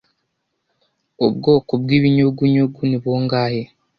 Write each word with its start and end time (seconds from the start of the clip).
ubwoko 1.27 1.71
bwibinyugunyugu 1.81 2.81
ni 2.89 2.97
bungahe 3.01 3.61